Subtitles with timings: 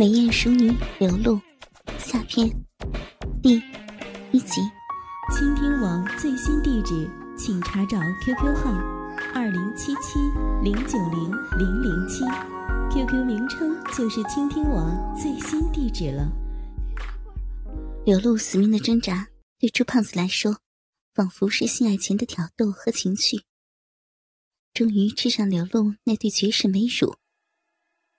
[0.00, 1.38] 美艳淑女流露
[1.98, 2.48] 下篇
[3.42, 3.62] 第
[4.32, 4.62] 一集。
[5.36, 8.72] 倾听网最新地址，请查找 QQ 号
[9.34, 10.18] 二零七七
[10.62, 12.24] 零九零零零七
[12.90, 16.32] ，QQ 名称就是倾听网最新地址了。
[18.06, 19.28] 流露死命的挣扎，
[19.58, 20.60] 对朱胖子来说，
[21.12, 23.42] 仿佛是性爱前的挑逗和情趣。
[24.72, 27.16] 终于吃上流露那对绝世美乳，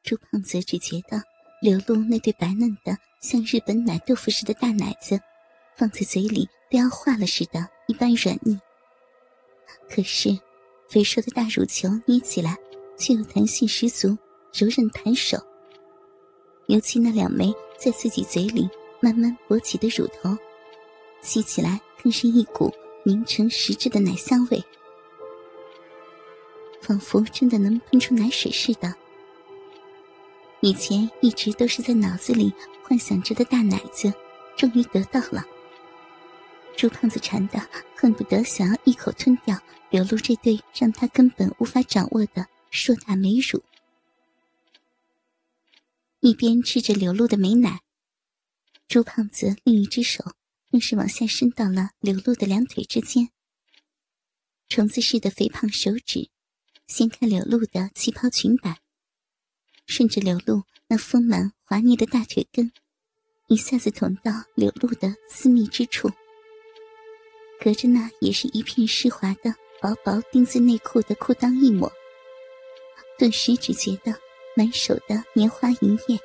[0.04, 1.23] 朱胖子只觉得
[1.62, 5.19] 流露那对白嫩的像日本奶豆腐似的大奶子，
[5.75, 8.60] 放在嘴里都要化了似的，一般软腻。
[9.88, 10.38] 可是，
[10.89, 12.57] 肥硕的大乳球捏起来
[12.97, 14.18] 却又弹性十足，
[14.52, 15.38] 柔韧弹手。
[16.66, 18.68] 尤其那两枚在自己嘴里
[19.00, 20.36] 慢慢勃起的乳头，
[21.21, 22.74] 吸起来更是一股
[23.05, 24.64] 凝成实质的奶香味。
[26.82, 28.91] 仿佛真的能喷出奶水似的。
[30.64, 34.14] 以前一直都是在脑子里幻想着的大奶子，
[34.56, 35.44] 终于得到了。
[36.77, 37.59] 朱胖子馋的
[37.95, 43.63] 恨不得想要一口吞掉，流露这对让他根本无法掌握的硕大美乳。
[46.19, 47.81] 一边吃着流露的美奶，
[48.88, 50.23] 朱胖子另一只手
[50.72, 53.30] 更是往下伸到了流露的两腿之间，
[54.69, 56.30] 虫子似的肥胖手指。
[56.88, 58.80] 掀开柳露的旗袍裙摆，
[59.92, 62.72] 顺着柳露那丰满滑腻的大腿根，
[63.47, 66.09] 一下子捅到柳露的私密之处。
[67.59, 71.92] 隔着那也是一片湿滑的薄薄丁字内裤的裤裆一抹，
[73.19, 74.17] 顿时只觉得
[74.56, 76.17] 满手的棉花银液，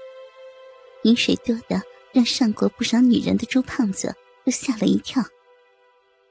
[1.03, 5.21] 饮水多的让上过不少女人的猪胖子都吓了一跳。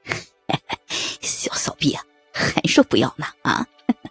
[1.20, 3.68] 小骚逼啊，还说不要呢啊！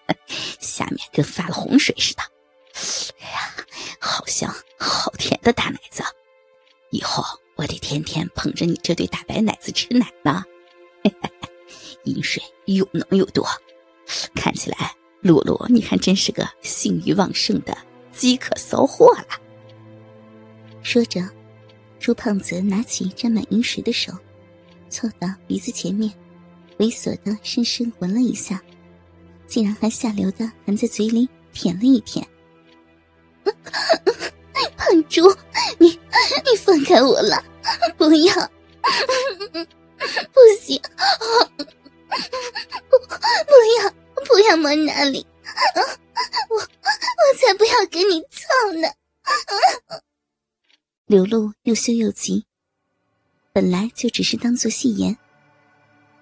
[0.62, 2.22] 下面跟发了洪水似的，
[4.16, 4.49] 好香
[4.80, 6.02] 好甜的大奶子，
[6.89, 7.21] 以后
[7.58, 10.41] 我得天天捧着你这对大白奶子吃奶呢。
[12.05, 13.45] 饮水又浓又多，
[14.34, 17.78] 看起来露露你还真是个性欲旺盛的
[18.13, 19.38] 饥渴骚货了。
[20.81, 21.22] 说着，
[22.00, 24.13] 朱胖子拿起沾满饮水的手，
[24.88, 26.09] 凑到鼻子前面，
[26.78, 28.63] 猥琐的深深闻了一下。
[29.45, 32.25] 竟然还下流的含在嘴里舔了一舔，
[35.09, 35.21] 猪，
[35.79, 37.43] 你你放开我了，
[37.97, 38.33] 不要，
[40.33, 40.81] 不行，
[42.89, 43.13] 不不
[43.77, 43.93] 要
[44.25, 45.25] 不要摸那里，
[46.49, 48.88] 我我才不要给你操呢！
[51.05, 52.45] 流露又羞又急，
[53.53, 55.17] 本来就只是当做戏言，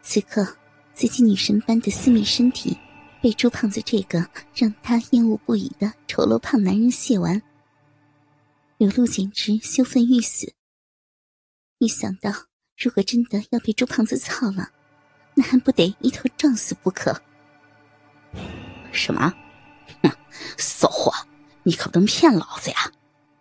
[0.02, 0.56] 此刻
[0.94, 2.78] 自己女神般的私密身体。
[3.22, 7.42] 被朱胖子这个让他厌恶不已的丑陋胖男人亵玩，
[8.84, 10.54] 刘露简直羞愤欲死。
[11.78, 12.30] 一想到
[12.78, 14.72] 如果真的要被朱胖子操了，
[15.36, 17.18] 那还不得一头撞死不可？
[18.92, 19.34] 什么？
[20.02, 20.12] 哼，
[20.58, 21.14] 骚货！
[21.64, 22.92] 你可不能骗老子呀！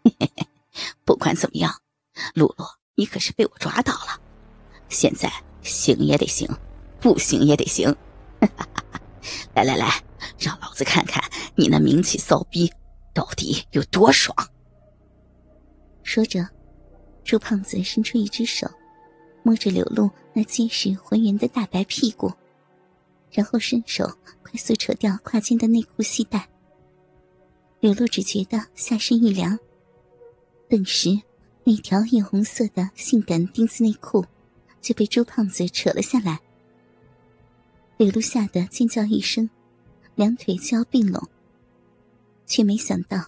[0.05, 0.47] 嘿嘿嘿
[1.05, 1.75] 不管怎么样，
[2.35, 2.65] 露露，
[2.95, 4.21] 你可是被我抓到了，
[4.89, 5.29] 现在
[5.61, 6.49] 行也得行，
[7.01, 7.93] 不行也得行。
[9.57, 10.05] 来来来，
[10.39, 11.21] 让老子看看
[11.57, 12.73] 你那名气骚逼
[13.13, 14.37] 到底有多爽！
[16.03, 16.49] 说着，
[17.25, 18.69] 朱胖子伸出一只手，
[19.43, 22.33] 摸着柳露那结实浑圆的大白屁股，
[23.31, 24.07] 然后伸手
[24.43, 26.49] 快速扯掉胯间的内裤系带。
[27.81, 29.59] 柳露只觉得下身一凉，
[30.69, 31.21] 顿时
[31.65, 34.25] 那条艳红色的性感丁字内裤
[34.81, 36.41] 就被朱胖子扯了下来。
[37.97, 39.49] 柳露吓得尖叫一声，
[40.15, 41.29] 两腿就要并拢，
[42.47, 43.25] 却没想到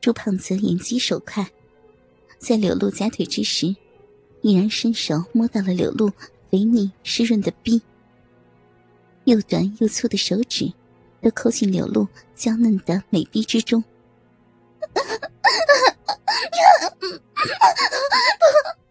[0.00, 1.50] 朱胖子眼疾手快，
[2.42, 3.76] 在柳露夹腿之时，
[4.40, 6.10] 已然伸手摸到了柳露
[6.50, 7.80] 肥腻湿润的臂，
[9.24, 10.72] 又短又粗的手指
[11.20, 13.84] 都扣进柳露娇嫩的美臂之中。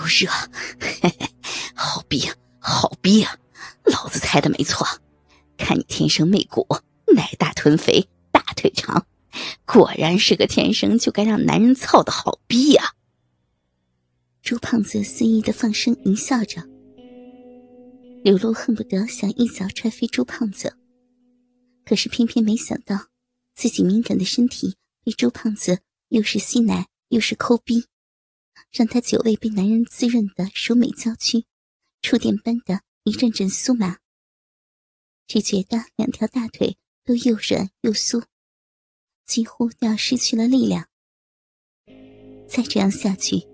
[0.00, 0.36] 又湿又热，
[1.74, 3.36] 好逼，好逼啊！
[3.84, 4.86] 老子猜的没错，
[5.58, 6.66] 看你天生媚骨，
[7.14, 9.06] 奶大臀肥，大腿长，
[9.66, 12.94] 果然是个天生就该让男人操的好逼呀！
[14.42, 16.62] 朱胖子肆意的放声淫笑着。
[18.24, 20.76] 柳露恨不得想一脚踹飞朱胖子，
[21.84, 23.08] 可是偏偏没想到，
[23.54, 27.86] 自己敏感的身体被朱胖子又是吸奶又是抠逼，
[28.72, 31.44] 让他久未被男人滋润的柔美娇躯，
[32.02, 33.98] 触电般的一阵阵酥麻。
[35.26, 38.24] 只觉得两条大腿都又软又酥，
[39.26, 40.88] 几乎都要失去了力量。
[42.48, 43.46] 再这样下去，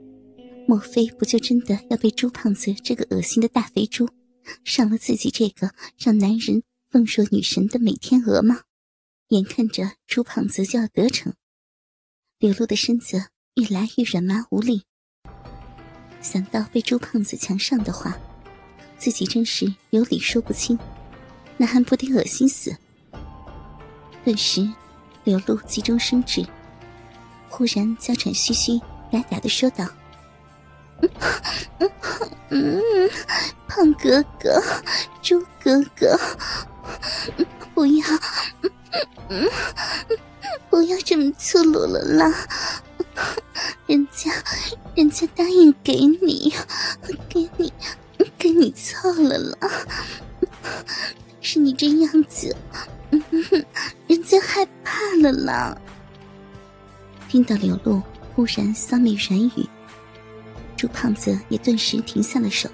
[0.67, 4.09] 莫非不就真的要被朱胖子这个恶心的大肥猪
[4.65, 8.63] 上了自己这个让男人奉若女神的美天鹅吗？
[9.29, 11.35] 眼看着朱胖子就要得逞，
[12.39, 14.85] 流露的身子越来越软麻无力。
[16.27, 18.13] 想到被朱胖子强上的话，
[18.99, 20.77] 自己真是有理说不清，
[21.57, 22.77] 那还不得恶心死？
[24.25, 24.69] 顿时，
[25.23, 26.45] 柳露急中生智。
[27.49, 28.73] 忽然娇喘吁吁、
[29.13, 29.87] 嗲嗲的说道
[32.51, 32.83] ：“嗯，
[33.69, 34.61] 胖哥哥，
[35.23, 36.19] 猪哥哥，
[37.73, 38.05] 不要，
[40.69, 42.35] 不要这么粗鲁了啦！
[43.87, 44.33] 人家，
[44.97, 46.53] 人家答应给你，
[47.29, 47.73] 给你，
[48.37, 49.57] 给你操了啦！
[51.41, 52.55] 是你这样子，
[54.09, 54.93] 人家害怕
[55.23, 55.81] 了啦！”
[57.29, 58.03] 听到柳露
[58.35, 59.69] 忽然骚媚软语，
[60.77, 62.69] 朱胖子也顿时停下了手，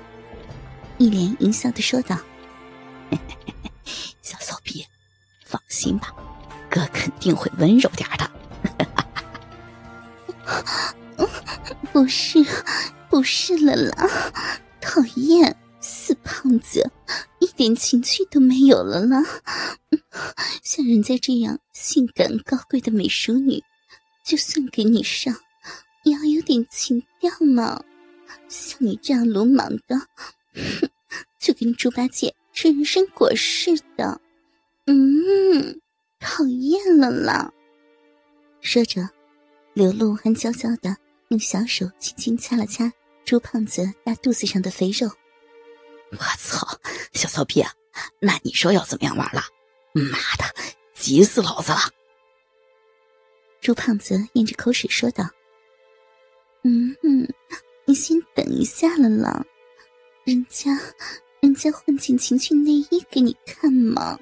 [0.96, 2.16] 一脸淫笑的说道
[4.22, 4.86] ：“小骚逼，
[5.44, 6.08] 放心吧，
[6.70, 8.30] 哥肯定会温柔点的。
[11.92, 12.38] ”“不是，
[13.10, 14.08] 不是了啦，
[14.80, 16.90] 讨厌，死胖子，
[17.38, 19.22] 一点情趣都没有了啦！
[20.62, 23.62] 像人家这样性感高贵的美淑女。”
[24.24, 25.34] 就算给你上，
[26.04, 27.82] 也要有点情调嘛。
[28.48, 29.98] 像你这样鲁莽的，
[30.54, 30.88] 哼，
[31.40, 34.20] 就跟猪八戒吃人参果似的。
[34.86, 35.80] 嗯，
[36.20, 37.52] 讨厌了啦。
[38.60, 39.10] 说着，
[39.74, 40.96] 刘露还娇娇的
[41.32, 42.92] 用小手轻轻掐了掐
[43.24, 45.10] 猪胖子大肚子上的肥肉。
[46.10, 46.78] 我操，
[47.14, 47.64] 小骚逼，
[48.20, 49.40] 那你说要怎么样玩了？
[49.94, 50.54] 妈的，
[50.94, 51.78] 急死老子了！
[53.62, 55.24] 朱胖子咽着口水说道
[56.64, 57.26] ：“嗯嗯，
[57.86, 59.42] 你先等一下了啦，
[60.24, 60.78] 人家，
[61.40, 64.18] 人家换件情趣内衣给你看嘛。”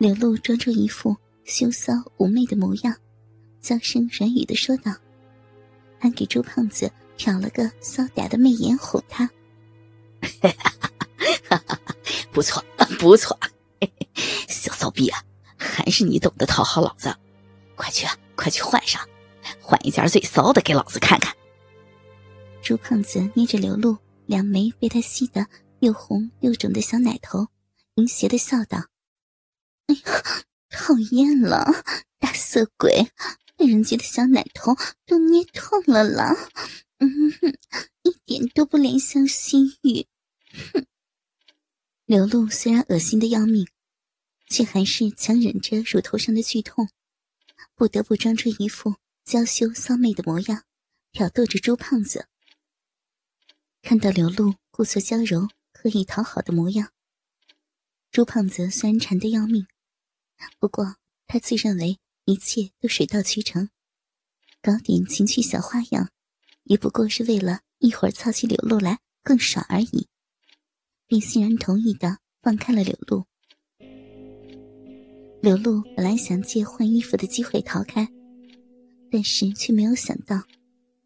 [0.00, 1.14] 刘露装出一副
[1.44, 2.96] 羞骚妩媚的模样，
[3.60, 4.92] 娇声软语的说道，
[6.02, 9.30] 还给朱胖子挑了个骚嗲的媚眼，哄他：
[12.32, 12.60] “不错，
[12.98, 13.38] 不错，
[14.48, 15.22] 小骚逼啊，
[15.56, 17.14] 还是你懂得讨好老子。”
[17.78, 18.04] 快去，
[18.34, 19.00] 快去换上，
[19.60, 21.32] 换一件最骚的给老子看看。
[22.60, 23.96] 朱胖子捏着刘露
[24.26, 25.46] 两枚被他吸得
[25.78, 27.46] 又红又肿的小奶头，
[27.94, 28.86] 淫邪的笑道
[29.86, 30.02] ：“哎呀，
[30.68, 31.64] 讨厌了，
[32.18, 34.74] 大色鬼，被被人家的小奶头
[35.06, 36.34] 都捏痛了啦！
[36.98, 37.58] 嗯哼，
[38.02, 40.06] 一点都不怜香惜玉。”
[40.72, 40.86] 哼。
[42.04, 43.66] 刘露虽然恶心的要命，
[44.48, 46.88] 却还是强忍着乳头上的剧痛。
[47.74, 50.64] 不得不装出一副娇羞骚媚的模样，
[51.10, 52.28] 挑逗着朱胖子。
[53.80, 56.92] 看到刘露故作娇柔、刻意讨好的模样，
[58.10, 59.66] 朱胖子虽然馋得要命，
[60.58, 60.96] 不过
[61.26, 63.68] 他自认为一切都水到渠成，
[64.62, 66.10] 搞点情趣小花样，
[66.64, 70.06] 也不过是为了一会儿操起柳露来更爽而已，
[71.06, 73.26] 便欣然同意的放开了柳露。
[75.40, 78.08] 柳露本来想借换衣服的机会逃开，
[79.10, 80.44] 但是却没有想到，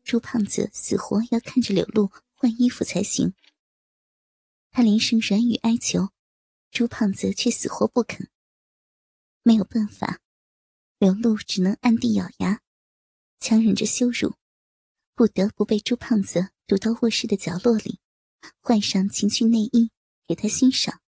[0.05, 3.33] 朱胖子死活要看着柳露换衣服才行。
[4.71, 6.11] 他连声软语哀求，
[6.71, 8.29] 朱胖子却死活不肯。
[9.43, 10.21] 没有办法，
[10.99, 12.63] 刘露只能暗地咬牙，
[13.39, 14.35] 强忍着羞辱，
[15.15, 18.01] 不得不被朱胖子堵到卧室的角落里，
[18.63, 19.91] 换上情趣内衣
[20.27, 21.03] 给他欣赏。